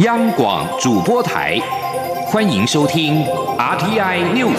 [0.00, 1.58] 央广主播台，
[2.24, 3.22] 欢迎收听
[3.58, 4.56] RTI News。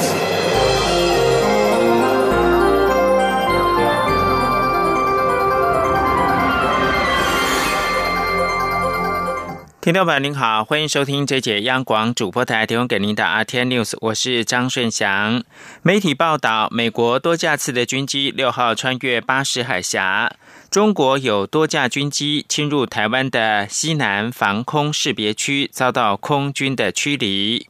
[9.82, 15.44] 听众朋友您好，欢迎收听这节央广主播台提供给您的 RTI News，我是张顺祥。
[15.82, 20.34] 媒体报道，美国多架次的军机六号穿越巴士海峡。
[20.72, 27.68] 中国有多架军机侵入台湾的西南防空识别区，遭到空军的驱离。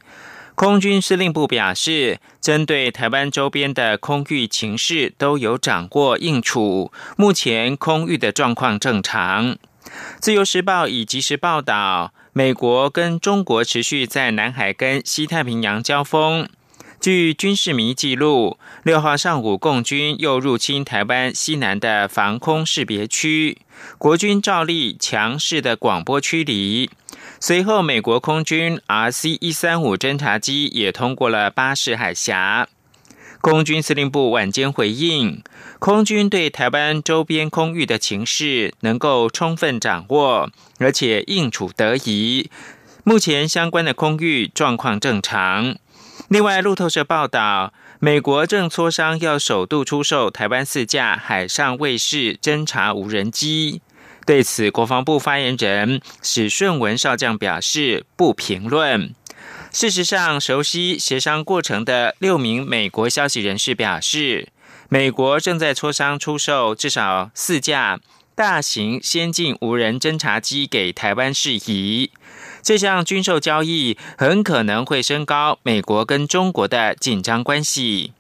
[0.54, 9.58] 空军司令部表示，针对台湾周边的空域情势都有掌握应处，目前空域的状况正常。
[10.20, 16.48] 自由时报已及时报道，美国跟中国持续在南海跟西太平洋交锋。
[17.02, 23.58] 据军事迷记录，六号上午，共军又入侵台湾西南的防空识别区，
[23.98, 26.92] 国军照例强势的广播驱离。
[27.40, 32.68] 随后，美国空军 RC 一三五侦察机也通过了巴士海峡。
[33.42, 35.42] 空军司令部晚间回应，
[35.80, 42.52] 空军对台湾周边空域的情势能够充分掌握，而且应处得宜。
[43.04, 45.78] 目前相关的空域状况正常。
[46.32, 53.82] 另外，路透社报道，美国正磋商要首度出售台湾四架海上卫士侦察无人机。
[54.26, 59.14] 对此，国防部发言人史顺文少将表示不评论。
[59.74, 64.48] 事实上，熟悉协商过程的六名美国消息人士表示，
[64.88, 68.00] 美国正在磋商出售至少四架
[68.34, 72.12] 大型先进无人侦察机给台湾事宜。
[72.62, 78.14] 这项军售交易很可能会升高美国跟中国的紧张关系。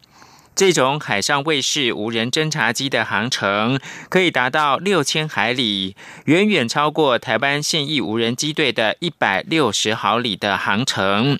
[0.53, 11.39] 这种海上卫士无人侦察机的航程可以达到六千海里，远远超过台湾现役无人机队的一百六十毫里的航程。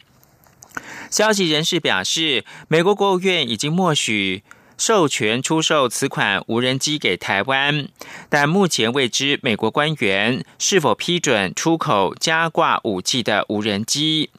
[1.10, 4.44] 消息人士表示，美国国务院已经默许。
[4.82, 7.88] 授权出售此款无人机给台湾，
[8.30, 14.32] 但目前未知美国官员是否批准出口加挂武器的无人机。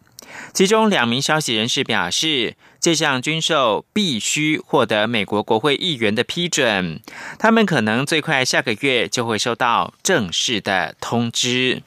[0.52, 7.00] 其中两名消息人士表示，这项军售必须获得美国国会议员的批准，
[7.38, 11.84] 他们可能最快下个月就会收到正式的通知。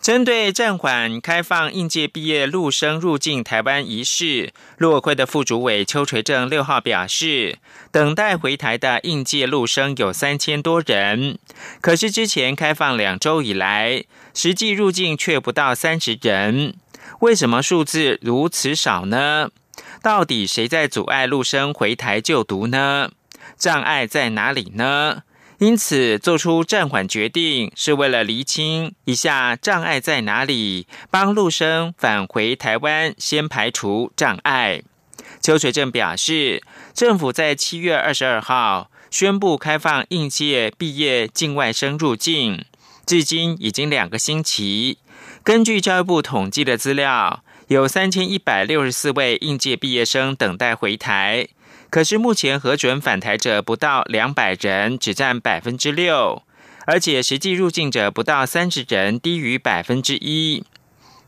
[0.00, 7.58] 针对暂缓开放应届毕业陆生入境台湾一事，陆委会的副主委邱垂正六号表示，
[7.92, 11.38] 等待回台的应届陆生有三千多人，
[11.82, 16.74] 可是之前开放两周以来，实际入境却不到三十人，
[17.20, 19.50] 为什么数字如此少呢？
[20.02, 23.10] 到底谁在阻碍陆生回台就读呢？
[23.58, 25.24] 障碍在哪里呢？
[25.60, 34.82] 因此，做出暂缓决定是为了厘清一下障碍在哪里，帮陆生返回台湾先排除障碍。
[35.42, 36.62] 邱水正表示，
[36.94, 42.64] 政府在七月二十二号宣布开放应届毕业境外生入境，
[43.04, 44.96] 至今已经两个星期。
[45.44, 51.48] 根据教育部统计的资料，有三千一百六十四位应届毕业生等待回台。
[51.90, 56.42] 可是目前核准返台者不到两百人，只占百分之六，
[56.86, 60.64] 而且实际入境者不到三十人，低于百分之一。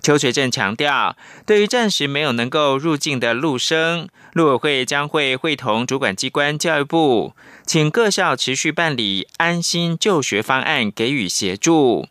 [0.00, 7.34] 邱学正强调，对于暂时没有能够入境的陆生，陆委会将会会同主管机关教育部，
[7.64, 12.08] 请各校持续办理安心就学方案，给予协助，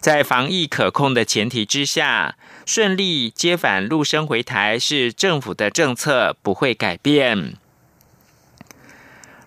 [0.00, 7.56] 在防疫可控的前提之下，顺利接返陆生回台是政府的政策，不会改变。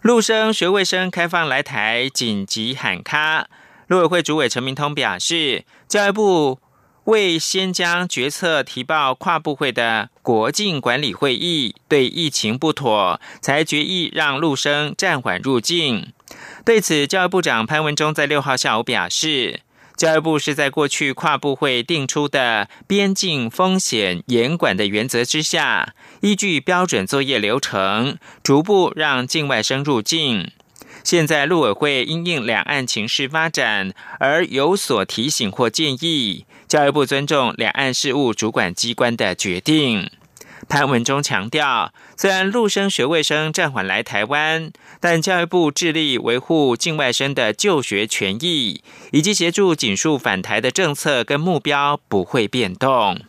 [0.08, 3.50] 陆生学卫生开放来台紧急喊卡，
[3.88, 6.62] 陆委会主委陈明通表示，教育部
[7.04, 16.14] 未先将决策提报跨部会的国境管理会议，对疫情不妥，才决议让陆生暂缓入境。
[16.64, 19.60] 对此，教育部长潘文忠在六号下午表示。
[19.98, 30.52] 教育部是在过去跨部会定出的边境风险严管的原则之下，依据标准作业流程，逐步让境外生入境。
[31.04, 40.12] 现在陆委会因应两岸情势发展而有所提醒或建议，教育部尊重两岸事务主管机关的决定。
[40.70, 48.82] 潘文中强调，虽然陆生学位生暂缓来台湾，但教育部致力维护境外生的就学权益，
[49.12, 53.22] 以及协助紧速返台的政策跟目标不会变动。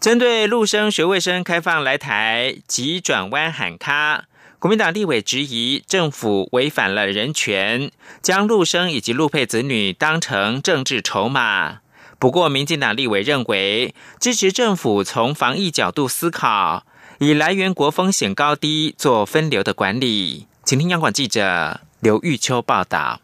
[0.00, 4.24] 针对陆生学位生开放来台急转弯喊卡，
[4.58, 7.92] 国民党立委质疑政府违反了人权，
[8.22, 11.80] 将陆生以及陆配子女当成政治筹码。
[12.20, 16.84] 不过，民进党立委认为，支持政府从防疫角度思考，
[17.18, 20.46] 以来源国风险高低做分流的管理。
[20.62, 23.22] 请听央广记者刘玉秋报道。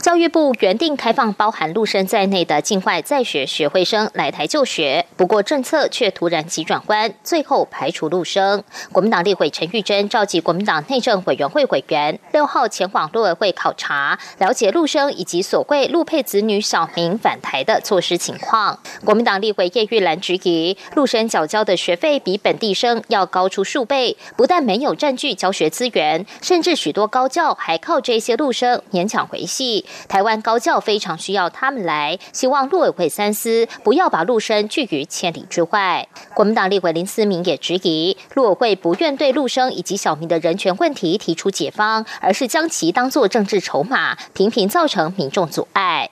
[0.00, 8.64] 教育部原定开放包含陆生在内的境外在学学会生来台就学，不过政策却突然急转弯，最后排除陆生。
[8.92, 18.78] 国民党立委陈玉珍召集国民党内政委员会委员，六号前往陆委会考察，了解陆生以及所谓陆配子女小明返台的措施情况。
[19.04, 29.84] 国民党立委叶玉兰质疑，陆生缴交的学费比本地生要高出数倍，不但没有占据教学资源，甚至许多高教还靠这些陆生勉强维系。
[30.08, 36.06] 台湾高教非常需要他们来，希望陆委会三思，不要把陆生拒于千里之外。
[36.34, 46.10] 国民党立委林思明也质疑，陆委会不愿对陆生以及小明的人权问题提出解方，而是将其当作政治筹码，频频造成民众阻碍。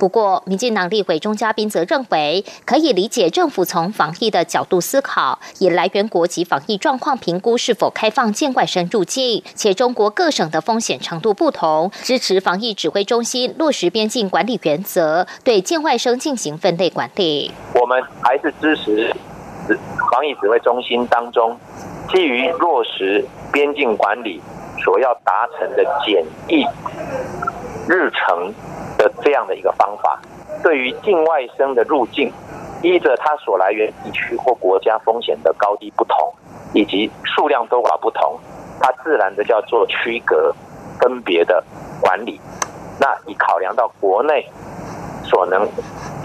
[0.00, 17.52] 不过，民进党立委钟嘉宾则认为，可以理解政府从防疫的角度思考，以来源国及防疫状况评估是否开放境外生入境，且中国各省的风险程度不同，支持防疫指挥中心落实边境管理原则，对境外生进行分类管理。
[17.74, 19.14] 我们还是支持
[20.10, 21.54] 防疫指挥中心当中，
[22.10, 24.40] 基于落实边境管理
[24.82, 26.64] 所要达成的检疫
[27.86, 28.54] 日程。
[29.00, 30.20] 的这样的一个方法，
[30.62, 32.30] 对于境外生的入境，
[32.82, 36.16] 依着它所来源地区或国家风险的高低不同，
[36.74, 38.38] 以及数量多少不同，
[38.78, 40.54] 它自然的叫做区隔
[41.00, 41.64] 分别的
[42.02, 42.38] 管理。
[43.00, 44.46] 那以考量到国内
[45.24, 45.66] 所能。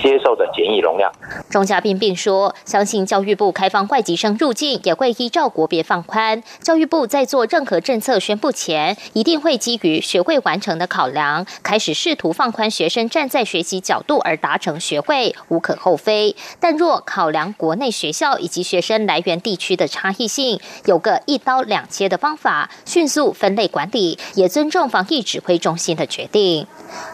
[0.05, 1.11] 接受的检疫容量。
[1.49, 6.43] 钟嘉宾并说，相信教育部开放外籍生入境也会依照国别放宽。
[6.61, 16.35] 教育部在做任何政策宣布前，一定会基于学会完成的考量，开始试图放宽学生站在学习角度而达成学会，无可厚非。
[16.59, 26.67] 但若考量国内学校以及学生来源地区的差异性，有个一刀两切的方法，迅速分类管理，也尊重防疫指挥中心的决定。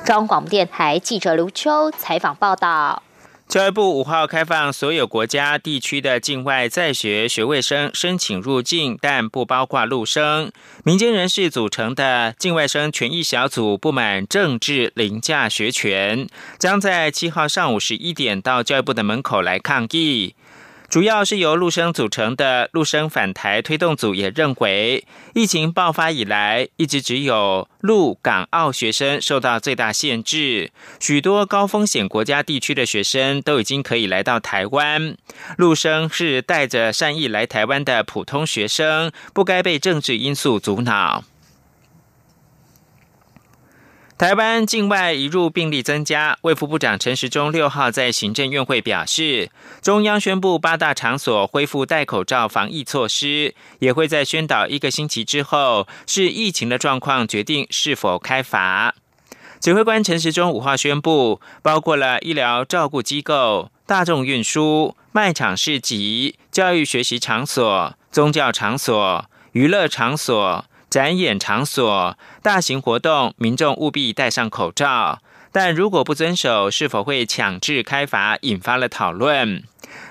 [0.06, 3.04] 中央广播电台记者刘秋采访报道。
[3.48, 10.50] 教育部五号开放所有国家地区的境外在学学位生申请入境，但不包括陆生。
[10.86, 20.34] 民间人士组成的境外生权益小组不满政治凌驾学权，将在七号上午十一点到教育部的门口来抗议。
[20.92, 35.16] 主要是由陆生组成的陆生反台推动组也认为，疫情爆发以来，一直只有陆港澳学生受到最大限制，许多高风险国家地区的学生都已经可以来到台湾。
[35.58, 41.24] 陆生是带着善意来台湾的普通学生，不该被政治因素阻挠。
[44.22, 49.50] 台湾境外移入病例增加，卫副部长陈时中六号在行政院会表示，
[49.82, 58.94] 中央宣布八大场所恢复戴口罩防疫措施，也会在宣导一个星期之后，视疫情的状况决定是否开罚。
[59.60, 70.66] 指挥官陈时中五号宣布，包括了医疗照顾机构、大众运输、卖场市集、教育学习场所、宗教场所、娱乐场所。
[70.92, 75.20] 展演场所、大型活动，民众务必戴上口罩。
[75.54, 78.38] 但如果不遵守，是否会强制开罚？
[78.42, 79.64] 引发了讨论。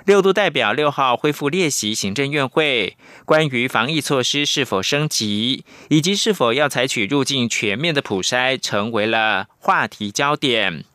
[0.07, 2.97] 六度代表六号恢复列席行政院会，
[3.27, 10.87] 关于防疫措施是否升级，以及是否要采取入境全面的普筛，成为了话题焦点。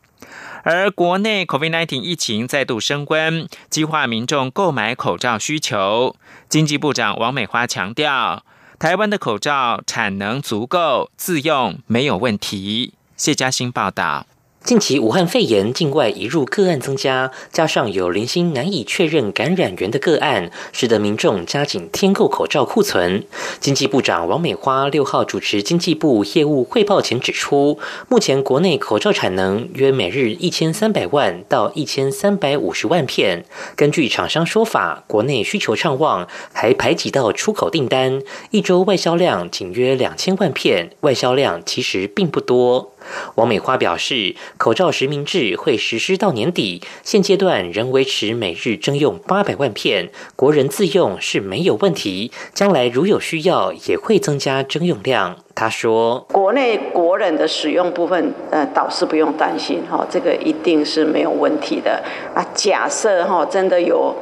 [0.64, 6.16] 而国内 COVID-19 疫情再度升温，激化民众购买口罩需求。
[6.50, 8.44] 经济部长王美花强调。
[8.78, 12.94] 台湾的口罩产能足够，自用没有问题。
[13.16, 14.28] 谢嘉欣报道。
[14.66, 23.24] 近期武汉肺炎境外移入个案增加，加上有零星难以确认感染源的个案，使得民众加紧添购口罩库存。
[23.60, 27.78] 经济部长王美花六号主持经济部业务汇报前指出，
[28.10, 33.46] 目前国内口罩产能约每日一千三百万到一千三百五十万片。
[33.76, 38.20] 根据厂商说法，国内需求畅旺，还排挤到出口订单，
[38.50, 42.95] 一周外销量仅约两千万片，外销量其实并不多。
[43.36, 52.32] 王美花表示，口罩实名制会实施到年底，现阶段仍维持每日征用八百万片，国人自用是没有问题。
[52.54, 55.38] 将来如有需要，也会增加征用量。
[55.54, 62.46] 他说：“国内国人的使用部分，呃，倒是不用担心哈，这个一定是没有问题的啊。
[62.54, 64.14] 假设哈，真的有，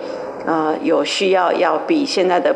[0.45, 2.55] 呃，有需要要比现在的。”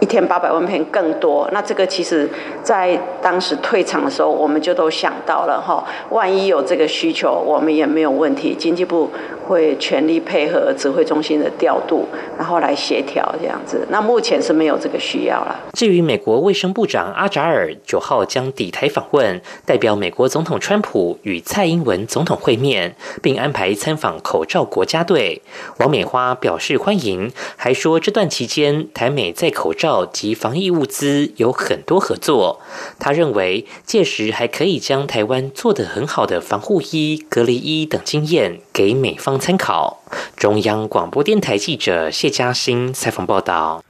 [0.00, 1.48] 一天八百万片更多。
[1.52, 2.28] 那这个其实，
[2.62, 8.54] 在当时退场的时候，我们就都想到了哈，万一有这个需求，我们也没有问题。
[8.54, 9.10] 经济部
[9.46, 13.86] 会全力配合指挥中心的调度，然后来协调这样子。
[13.90, 15.56] 那目前是没有这个需要了。
[15.72, 25.40] 至于美国卫生部长阿扎尔九号将抵台访问，代表美国总统川普与蔡英文总统会面，并安排参访口罩国家队。
[25.78, 32.60] 王美花表示欢迎，还说这段期间台美在口罩及防疫物资有很多合作。
[32.98, 40.02] 他认为届时还可以将台湾做得很好的防护衣、隔离衣等经验给美方参考。
[40.36, 43.82] 中央广播电台记者谢嘉欣采访报道。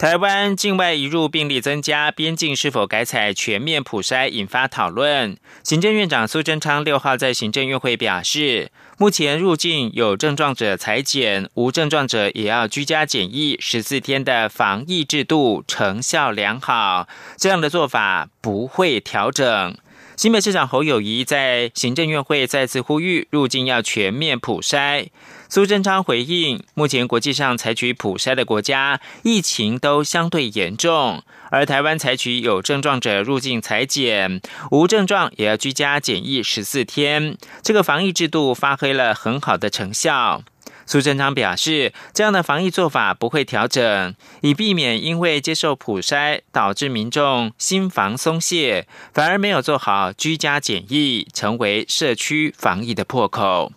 [0.00, 5.36] 台湾境外移入病例增加，边境是否改采全面普筛引发讨论。
[5.62, 19.76] 行政院长苏贞昌六号在行政院会表示，目前入境有症状者裁检，无症状者也要居家检疫十四天的防疫制度成效良好，这样的做法不会调整。
[20.16, 25.08] 新北市长侯友谊在行政院会再次呼吁入境要全面普筛。
[25.52, 34.40] 苏贞昌回应，目前国际上采取普筛的国家疫情都相对严重，而台湾采取有症状者入境裁检，
[34.70, 40.44] 无症状也要居家检疫十四天，这个防疫制度发挥了很好的成效。
[40.86, 53.72] 苏贞昌表示，这样的防疫做法不会调整，以避免因为接受普筛导致民众心防松懈，反而没有做好居家检疫，成为社区防疫的破口。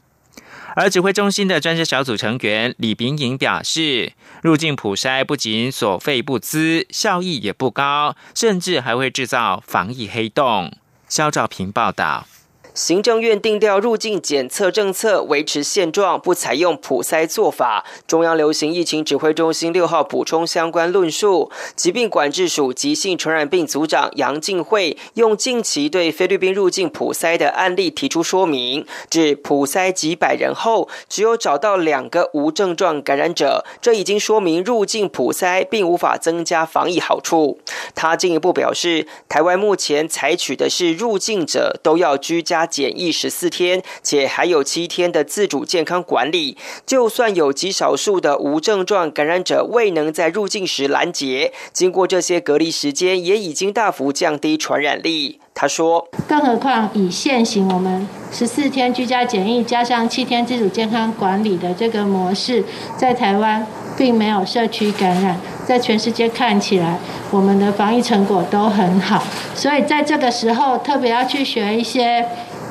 [0.75, 10.73] 而指挥中心的专家小组成员李炳颖表示，入境普筛不仅所费不资，效益也不高，甚至还会制造防疫黑洞。
[11.07, 12.27] 肖兆平报道。
[12.73, 17.85] 行政院定调入境检测政策维持现状，不采用普筛做法。
[18.07, 37.59] 中央流行疫情指挥中心六号补充相关论述，疾病管制署急性传染病组长杨敬惠用近期对菲律宾入境普筛的案例提出说明，指普筛几百人后，只有找到两个无症状感染者，这已经说明入境普筛并无法增加防疫好处。
[37.95, 42.63] 他进一步表示，台湾目前采取的是入境者都要居家。
[42.65, 46.57] 检疫十四天，且还有七天的自主健康管理。
[46.87, 55.39] 就算有极少数的无症状感染者未能在入境时拦截，经过这些隔离时间，也已经大幅降低传染力。
[55.53, 62.63] 他说：“更何况以现行我们十四天居家检疫加上七天自主健康管理的这个模式，
[62.97, 66.97] 在台湾并没有社区感染，在全世界看起来，
[67.31, 69.23] 我们的防疫成果都很好。
[69.55, 72.25] 所以在这个时候，特别要去学一些。”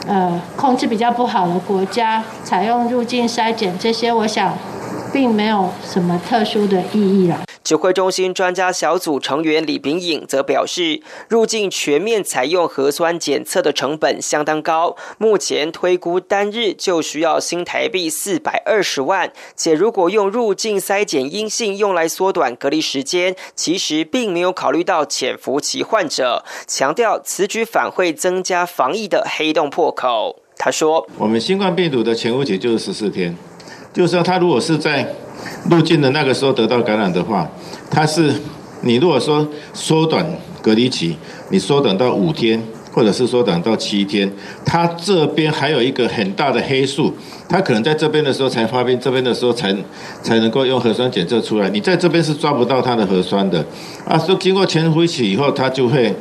[0.08, 4.52] 呃，控制比较不好的国家采用入境筛检，这些我想
[5.12, 7.38] 并没有什么特殊的意义了。
[7.64, 30.40] 指挥中心专家小组成员李炳颖则表示，入境全面采用核酸检测的成本相当高，目前推估单日就需要新台币四百二十万，且如果用入境筛检阴性用来缩短隔离时间，其实并没有考虑到潜伏期患者，强调此举反会增加防疫的黑洞破口。
[30.56, 33.36] 他说：“我们新冠病毒的潜伏期就是十四天，
[33.92, 35.14] 就是说他如果是在。”
[35.70, 37.48] 入境的那个时候得到感染的话，
[37.90, 38.32] 它是
[38.82, 40.26] 你如果说缩短
[40.60, 41.16] 隔离期，
[41.50, 44.30] 你缩短到五天，或者是缩短到七天，
[44.64, 47.14] 它这边还有一个很大的黑数，
[47.48, 49.74] 它可能在这边的时候才发病，这边的时候才
[50.22, 53.64] 才能够用核酸检测出来，你在这边是抓不到它的核酸的，
[54.04, 56.14] 啊，说经过潜伏期以后，它就会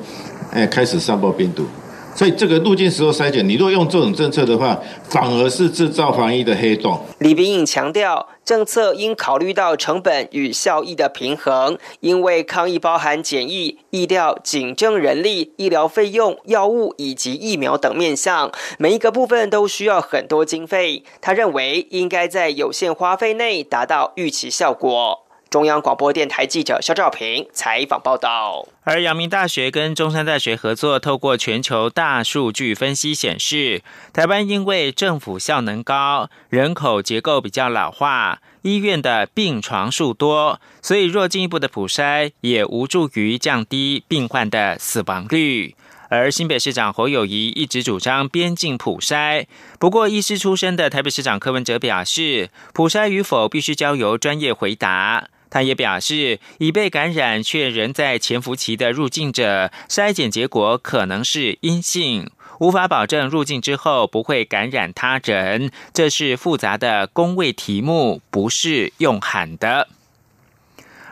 [0.52, 1.66] 哎开始散播病毒。
[2.14, 4.78] 所以这个入境时候筛检，你若用这种政策的话，
[5.10, 7.00] 反而是制造防疫的黑洞。
[7.20, 21.04] 李炳颖强调，政策应考虑到成本与效益的平衡，因为抗疫包含检疫、医疗、警政人力、医疗费用、药物以及疫苗等面向，每一个部分都需要很多经费。
[21.22, 25.26] 他认为，应该在有限花费内达到预期效果。
[25.52, 28.66] 中央广播电台记者肖兆平采访报道。
[28.84, 33.82] 而阳明大学跟中山大学合作，透过全球大数据分析显示，
[34.14, 45.76] 台湾因为政府效能高、人口结构比较老化、医院的病床数多，所以若进一步的普筛，也无助于降低病患的死亡率。
[46.08, 55.28] 而新北市长侯友谊一直主张边境普筛，不过医师出身的台北市长柯文哲表示，普筛与否必须交由专业回答。
[55.52, 65.70] 他也表示，已被感染却仍在潜伏期的入境者，筛检结果可能是阴性，无法保证入境之后不会感染他人。
[65.94, 69.90] 这是复杂的工位题目，不是用喊的。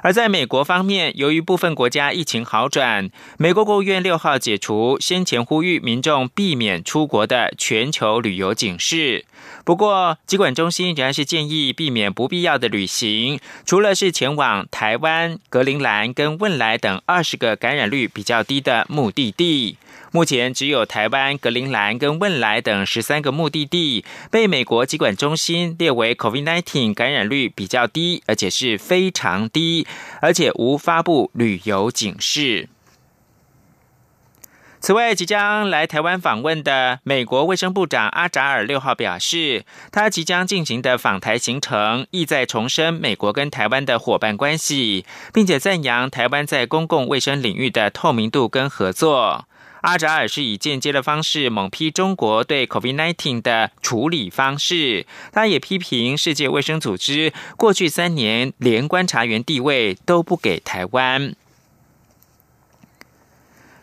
[0.02, 9.26] 而在美国方面，由于部分国家疫情好转，美国国务院六号解除先前呼吁民众避免出国的全球旅游警示。
[9.66, 19.78] 不过，疾管中心仍然是建议避免不必要的旅行，除了是前往台湾、格陵兰跟汶莱等二十个感染率比较低的目的地。
[20.12, 29.86] 目前只有台湾、格陵兰跟汶莱等十三个目的地被美国疾管中心列为 COVID-19 感染率比较低，而且是非常低，
[30.22, 32.70] 而且无发布旅游警示。
[34.82, 49.49] 此外，即将来台湾访问的美国卫生部长阿扎尔六号表示，他即将进行的访台行程意在重申美国跟台湾的伙伴关系，并且赞扬台湾在公共卫生领域的透明度跟合作。
[49.82, 61.34] 阿扎尔是以间接的方式猛批中国对 COVID-19 的处理方式，他也批评世界卫生组织过去三年连观察员地位都不给台湾。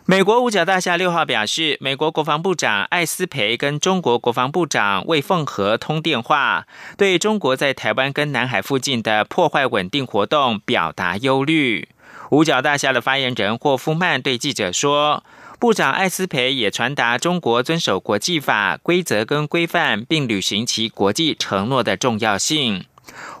[0.09, 11.89] 美国五角大厦六号表示，美国国防部长艾斯培跟中国国防部长魏凤和通电话，对中国在台湾跟南海附近的破坏稳定活动表达忧虑。
[12.29, 15.25] 五角大厦的发言人霍夫曼对记者说，
[15.59, 22.85] 部长艾斯培也传达中国遵守国际法规则跟规范，并履行其国际承诺的重要性。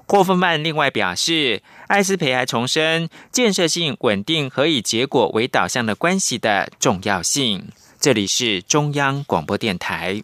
[0.07, 7.67] 霍夫曼另外表示，艾斯培还重申建设性、稳定和以结果为导向的关系的重要性。
[7.99, 10.23] 这里是中央广播电台。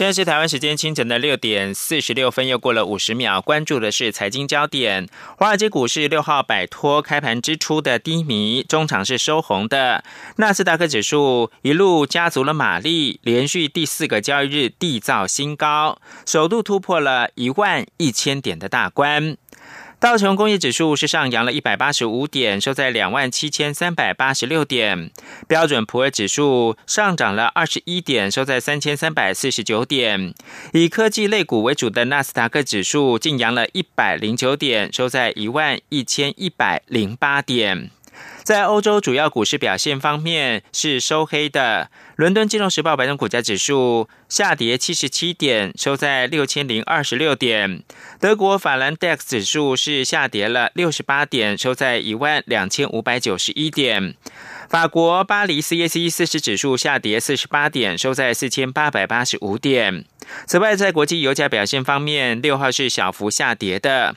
[0.00, 3.38] 现在是台湾时间清晨的六点四十六分，又过了五十秒。
[3.38, 5.06] 关注的是财经焦点。
[5.36, 10.02] 华尔街股市六号摆脱开盘之初的低迷，中场是收红的。
[10.36, 19.36] 纳斯达克指数一路加足了马力，连续第四个交易日缔造新高，首度突破了一万一千点的大关。
[20.00, 25.10] 道琼工业指数是上扬了一百八十五点，收在两万七千三百八十六点。
[25.46, 30.32] 标准普尔指数上涨了二十一点，收在三千三百四十九点。
[30.72, 37.90] 以科技类股为主的纳斯达克指数净扬了一百零九点，收在一万一千一百零八点。
[38.50, 41.88] 在欧洲主要股市表现方面是收黑的。
[42.16, 47.84] 伦敦金融时报白种股价指数下跌七十七点，收在六千零二十六点。
[48.18, 54.16] 德国法兰 DAX 指数是下跌了六十八点，收在一万两千五百九十一点。
[54.68, 60.06] 法国巴黎 CAC 四十指数下跌四十八点，收在四千八百八十五点。
[60.46, 64.16] 此外，在国际油价表现方面，六号是小幅下跌的。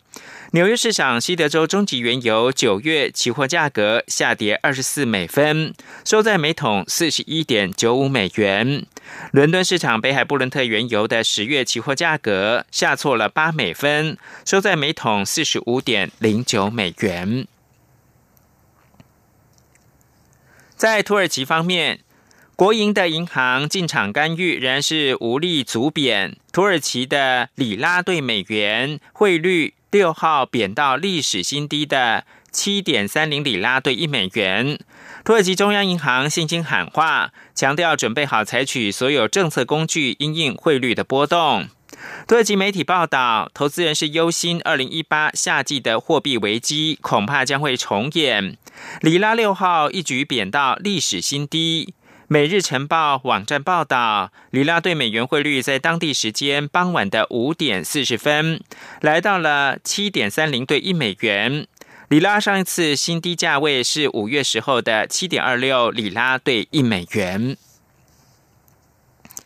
[0.51, 5.73] 纽约市场西德州中级原油九月期货价格下跌二十四美分，
[6.05, 8.85] 收在每桶四十一点九五美元。
[9.31, 17.47] 伦敦市场北海布伦特原油的十月期货价格下挫了八美分，收在每桶四十五点零九美元。
[20.75, 22.01] 在土耳其方面，
[22.55, 34.77] 国营的银行进场干预仍然是无力阻贬土耳其的里拉对美元汇率，六号贬到历史新低的七点三零里拉对一美元。
[35.25, 41.67] 土耳其中央银行信心喊话，强调准备好采取所有政策工具因应汇率的波动。
[42.27, 48.55] 土耳其媒体报道，投资人是忧心二零一八夏季的货币危机恐怕将会重演。
[49.01, 51.95] 里拉六号一举贬到历史新低。
[52.33, 58.59] 每日晨报网站报道，里拉对美元汇率在当地时间傍晚的五点四十分，
[59.01, 61.67] 来到了七点三零对一美元。
[62.07, 67.55] 里拉上一次新低价位是五月时候的七点二六里拉对一美元。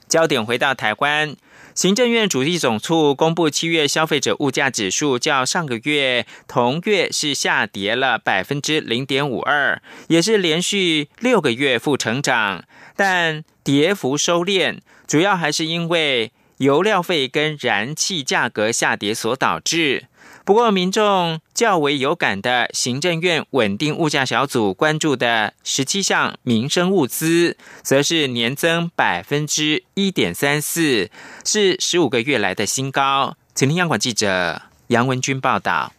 [0.07, 1.35] 焦点回到台湾。
[1.75, 12.63] 行政院主计总处公布七月消费者物价指数，较上个月同月是下跌了百分之零点五二，也是连续六个月负成长，
[12.97, 20.07] 但跌幅收敛，主要还是因为油料费跟燃气价格下跌所导致。
[20.43, 31.11] 不过，民众较为有感的，行政院稳定物价小组关注的十七项民生物资，则是年增百分之一点三四，
[31.43, 33.35] 是十五个月来的新高。
[33.53, 35.91] 请听央广记者杨文军报道。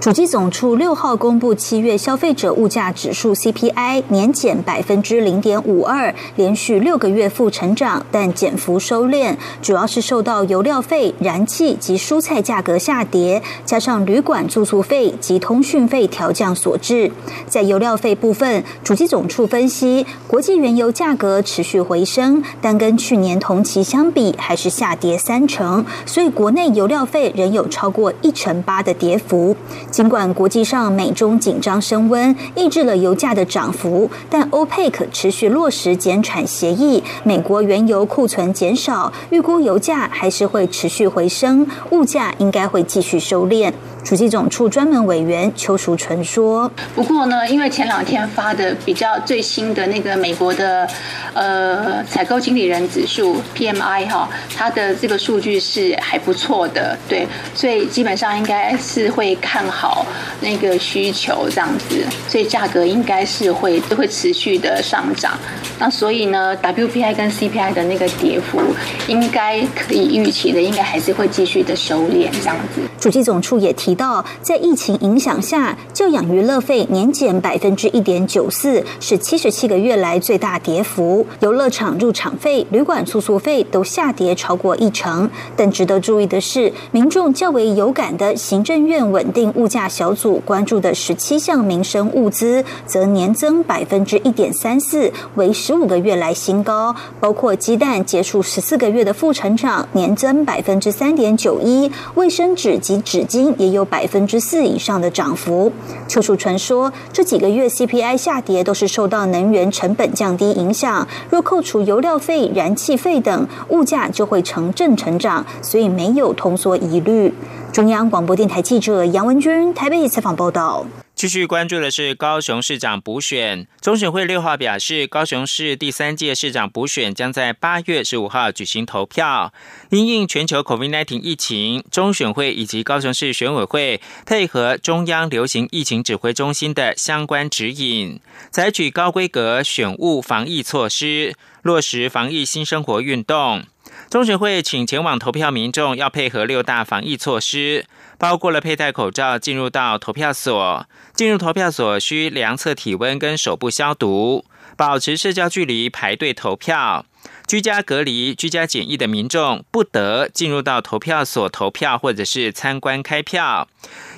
[0.00, 17.10] 主机总处六号公布七月消费者物价指数 CPI 年减百分之零点五二，连续六个月负成长，但减幅收敛，主要是受到油料费、燃气及蔬菜价格下跌，加上旅馆住宿费及通讯费调降所致。
[17.46, 29.56] 在油料费部分，主机总处分析，国际原油价格持续回升，但跟去年同期相比还是下跌三成，所以国内油料费仍有超过一成八的跌幅。
[29.90, 43.72] 尽管国际上美中紧张升温，抑制了油价的涨幅，但欧佩克持续落实减产协议，美国原油库存减少，预估油价还是会持续回升，物价应该会继续收敛。
[44.04, 50.86] 主机总处专门委员邱淑纯说：“不过呢，因为前两天发的比较最新的那个美国的
[51.32, 60.04] 呃采购经理人指数 PMI 哈，它的这个数据是还不错的，对，所以基本上应该是会看好
[60.42, 65.32] 那个需求这样子，所以价格应该是会会持续的上涨。
[65.78, 68.60] 那所以呢，WPI 跟 CPI 的那个跌幅
[69.08, 73.93] 应该可以预期的，应该还是会继续的收敛这样子。”主机总处也提。
[73.94, 81.24] 到在疫情影响下，教养娱乐费年减百分之一点九四，是七十七个月来最大跌幅。
[81.38, 85.30] 游乐场入场费、旅馆住宿费都下跌超过一成。
[85.56, 96.94] 但值得注意的是，民众较为有感的行政院稳定物价小组关注的十七项民生物资，则年增百分之一点三四，为十五个月来新高。
[97.20, 103.83] 包括鸡蛋结束十四个月的负成长，年增百分之三点九一；卫生纸及纸巾也有。
[103.84, 105.72] 百分之四以上的涨幅。
[106.08, 111.06] 邱树传说，这几个月 CPI 下跌都是受到能源成本降低影响。
[111.30, 117.34] 若扣除油料费、燃气费等，物价就会呈正成长，所以没有通缩疑虑。
[117.72, 120.86] 中央广播电台记者杨文军台北采访报道。
[121.14, 129.54] 继续关注的是高雄市长补选，中选会六号表示，高雄市第三届市长补选将在八月十五号举行投票。
[129.90, 143.62] 因应全球 COVID-19 疫情，中选会以及高雄市选委会配合中央流行疫情指挥中心的相关指引，采取高规格选务防疫措施，落实防疫新生活运动。
[144.10, 147.86] 中选会请前往投票民众要配合六大防疫措施。
[148.18, 154.44] 包括了佩戴口罩进入到投票所，进入投票所需量测体温跟手部消毒，
[154.76, 157.04] 保持社交距离排队投票，
[157.46, 163.68] 居家隔离、居家检疫的民众不得进入到投票所投票或者是参观开票。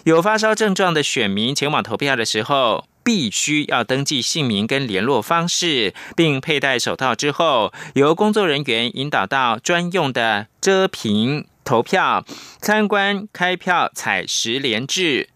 [0.05, 11.47] 有发烧症状的选民前往投票的时候，必须要登记姓名跟联络方式，并佩戴手套之后，由工作人员引导到专用的遮屏。
[11.67, 12.25] 投票、
[12.63, 15.29] 参观、开票、采十连制。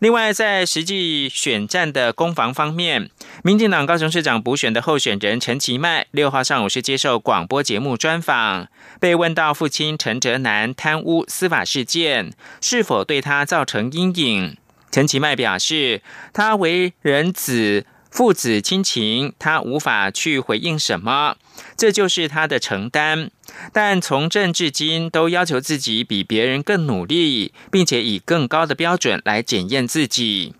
[0.00, 3.10] 另外，在实际选战的攻防方面，
[3.44, 14.56] 民进党高雄市长补选的候选人陈其迈六号上午是接受广播节目专访，被问到父亲陈哲南贪污司法事件是否对他造成阴影，
[14.90, 16.00] 陈其迈表示，
[16.32, 17.86] 他为人子。
[18.10, 21.36] 父子亲情，他无法去回应什么，
[21.76, 23.30] 这就是他的承担。
[23.72, 30.54] 但从政至今，都要求自己比别人更努力，并且以更高的标准来检验自己。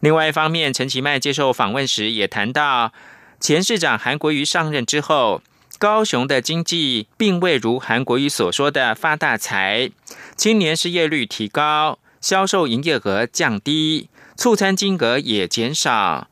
[0.00, 2.92] 另外一方面，陈其迈接受访问时也谈到，
[3.38, 5.42] 前市长韩国瑜上任之后，
[5.78, 9.90] 高雄的经济并未如韩国瑜所说的发大财，
[10.36, 16.28] 青年失业率提高，销售营业额降低，促餐金额也减少。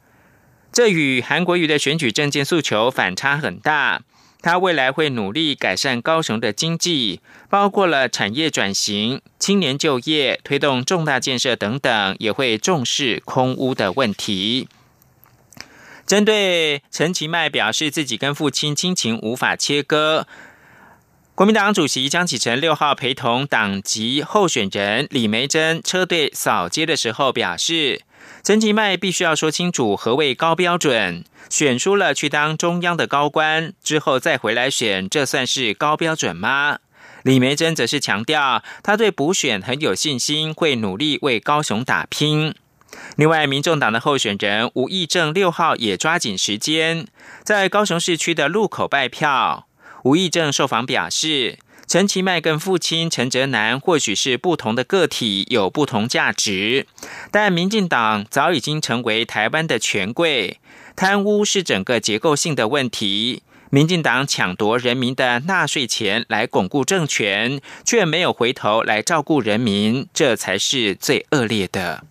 [0.77, 4.03] 这与韩国瑜的选举政见诉求反差很大。
[4.43, 14.69] 他未来会努力改善高雄的经济，包括了产业转型、青年就业、推动重大建设等等，也会重视空屋的问题。
[16.07, 20.27] 针对陈其迈表示自己跟父亲亲情无法切割，
[21.35, 28.03] 国民党主席江启臣六号陪同党籍候选人李梅珍车队扫街的时候表示。
[28.47, 36.79] 陈其迈必须要说清楚何谓高标准，选输了去当中央的高官之后再回来选，这算是高标准吗？
[37.25, 42.55] 李梅珍则是强调，他对补选很有信心，会努力为高雄打拼。
[43.17, 47.09] 另外，民众党的候选人吴义正六号也抓紧时间，
[47.43, 49.67] 在高雄市区的路口拜票。
[50.05, 51.59] 吴义正受访表示。
[51.87, 56.89] 陈其迈跟父亲陈哲南或许是不同的个体，有不同价值，
[57.31, 60.59] 但民进党早已经成为台湾的权贵，
[60.97, 63.43] 贪污是整个结构性的问题。
[63.71, 72.05] 民进党抢夺人民的纳税钱来巩固政权，却没有回头来照顾人民，这才是最恶劣的。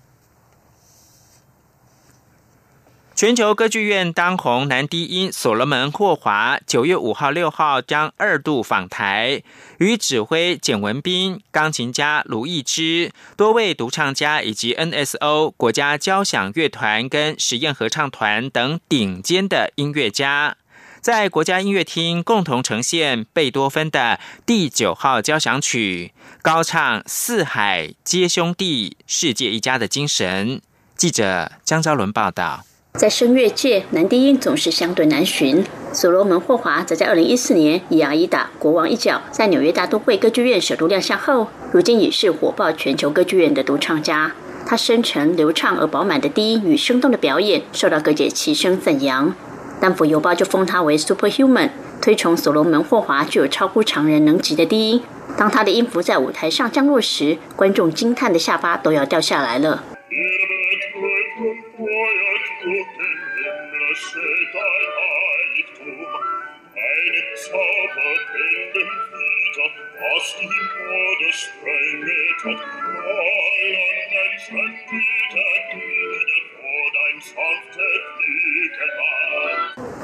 [3.15, 9.41] 全球歌剧院当红男低音所罗门·霍华九月五号、六号将二度访台，
[9.77, 20.57] 与指挥简文彬、钢琴家卢易之、多位独唱家以及 NSO 国家交响乐团跟实验合唱团等顶尖的音乐家，
[20.99, 30.61] 在国家音乐厅共同呈现贝多芬的第九号交响曲，高唱“四海皆兄弟，世界一家”的精神。
[30.97, 32.65] 记者江昭伦报道。
[32.97, 35.65] 在声乐界，男低音总是相对难寻。
[35.91, 44.31] 所罗门·霍华则在2014年以《阿依达》《国王》一角在纽约大都会歌剧院首度亮相后，如今已是火爆全球歌剧院的独唱家。
[44.65, 49.29] 他深沉、流畅而饱满的低音与生动的表演，受到各界齐声赞扬。
[49.81, 55.01] 《丹佛邮报》就封他为 “Superhuman”，推崇所罗门·霍华具有超乎常人能及的低音。
[55.35, 59.83] 当他的音符在舞台上降落时，观众惊叹的下巴都要掉下来了。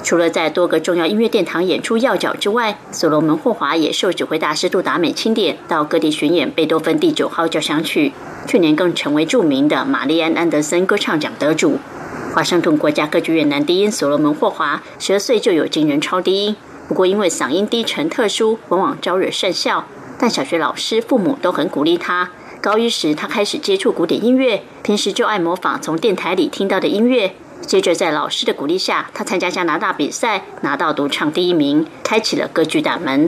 [0.04, 8.12] 除了在多个重要音乐殿堂演出要角之外，所罗门·霍华也受指挥大师杜达美钦点，到各地巡演贝多芬第九号交响曲。
[8.48, 11.80] 去年更成为著名的玛丽安·安德森歌唱奖得主。
[12.34, 16.56] 华盛顿国家歌剧院男低音所罗门·霍华十二岁就有惊人超低音，
[16.88, 19.88] 不过因为嗓音低沉特殊，往往招惹善笑。
[20.22, 22.30] 但小学老师、父母都很鼓励他。
[22.62, 27.34] 高一时，他开始接触古典音乐，平时就爱模仿从电台里听到的音乐。
[27.62, 33.28] 接着，在老师的鼓励下，他参加加拿大比赛，拿到独唱第一名，开启了歌剧大门。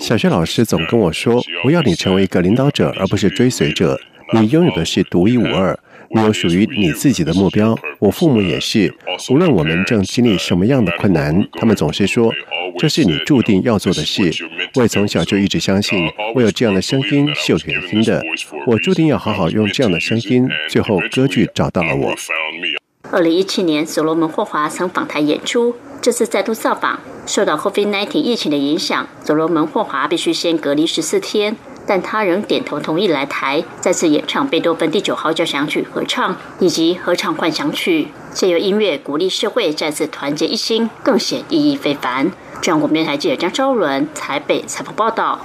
[0.00, 3.98] 小学老师总跟我说：“我要你成为一个领导者，而不是追随者。
[4.34, 5.78] 你拥有的是独一无二。”
[6.14, 7.76] 你有属于你自己的目标。
[7.98, 8.94] 我父母也是，
[9.30, 12.32] 无论我们正经历什么样的困难，他们总是说
[12.78, 14.30] ：“这是你注定要做的事。”
[14.74, 18.22] 我也从小就一直相信，我有这样的声音是有原因的。
[18.66, 20.48] 我注定要好好用这样的声音。
[20.68, 22.14] 最后，歌剧找到了我。
[23.10, 31.56] 二零一七年，所罗门·霍华曾访台演出，这次再度造访，受到 COVID-19 疫情的影响，所罗门·霍华必须先隔离十四天。
[31.86, 42.30] 但他仍点头同意来台，再次演唱贝多芬第九号交响曲合唱，以及合唱幻想曲，借由音乐鼓励社会再次团结一心，更显意义非凡。
[42.60, 45.40] 中央广播台记者张昭伦台北采访报道。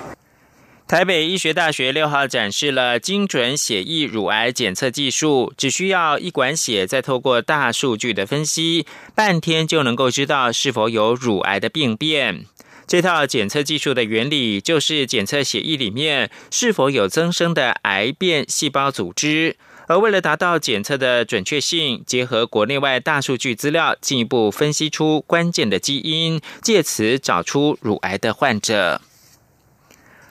[0.89, 12.45] 台北医学大学六号展示了精准血液乳癌检测技术，只需要一管血，再透过大数据的分析，半天就能够知道是否有乳癌的病变。
[12.87, 28.99] 这套检测技术的原理就是检测血液里面是否有增生的癌变细胞组织，而为了达到检测的准确性，结合国内外大数据资料，进一步分析出关键的基因，借此找出乳癌的患者。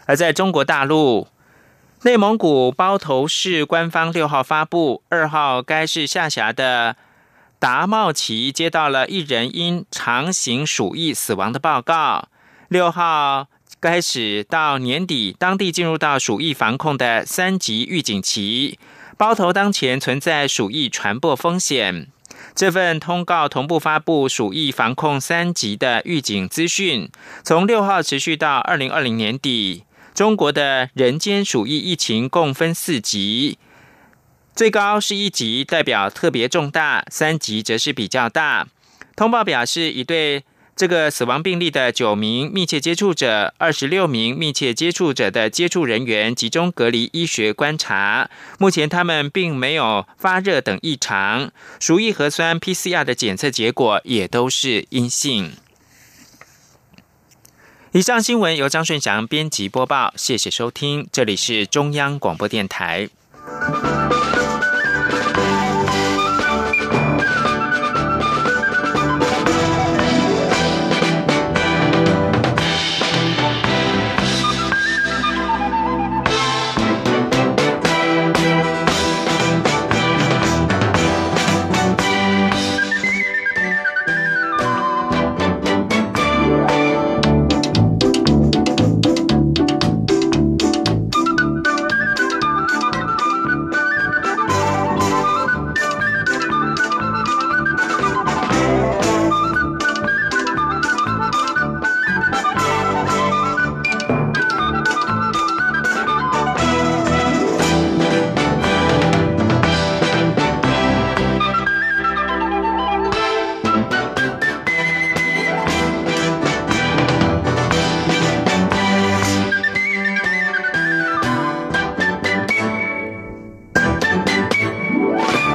[0.08, 1.28] 而在中国大陆，
[2.00, 6.96] 内蒙古包头市官方六号发布，二号该市下辖的
[7.58, 12.28] 达茂旗接到了一人因长型鼠疫死亡的报告。
[12.68, 13.48] 六号
[13.82, 18.78] 开始到年底，当地进入到鼠疫防控的三级预警期。
[19.18, 22.06] 包头当前存在鼠疫传播风险。
[22.54, 27.10] 这份通告同步发布鼠疫防控三级的预警资讯，
[27.44, 29.84] 从六号持续到二零二零年底。
[30.18, 33.56] 中国的人间鼠疫疫情共分四级，
[34.52, 38.66] 最高是一级，代表特别重大；三级则是比较大。
[39.14, 40.42] 通报表示，已对。
[40.74, 48.28] 这个死亡病例的九名密切接触者，二十六名密切接触者的接触人员集中隔离医学观察。
[48.58, 55.52] 目前他们并没有发热等异常，鼠疫核酸 PCR 的检测结果也都是阴性。
[57.92, 63.08] 以上新闻由张顺祥编辑播报谢谢收听这里是中央广播电台。